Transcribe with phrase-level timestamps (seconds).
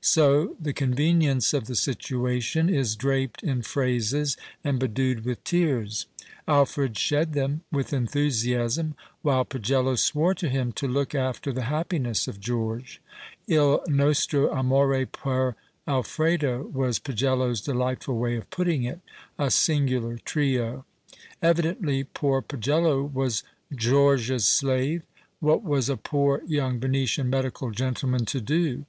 [0.00, 6.06] So the convenience of the situation is draped in phrases and bedewed with tears.
[6.48, 12.26] Alfred shed tlurn with enthusiasm, while Pagello swore to him to look alter the happiness
[12.26, 13.02] of George."
[13.50, 19.00] II nostro amore {)er Alfredo" was Pagello's delightful way of putting it.
[19.38, 20.86] A singular trio!
[21.42, 23.42] Evidently poor Pagello was
[23.76, 25.02] George's slave.
[25.42, 28.86] \Vhat was a poor young Venetian medical gentleman to do